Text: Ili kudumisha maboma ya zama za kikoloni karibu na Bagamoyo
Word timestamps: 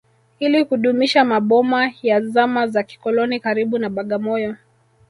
Ili 0.39 0.65
kudumisha 0.65 1.25
maboma 1.25 1.91
ya 2.03 2.21
zama 2.21 2.67
za 2.67 2.83
kikoloni 2.83 3.39
karibu 3.39 3.77
na 3.79 3.89
Bagamoyo 3.89 4.55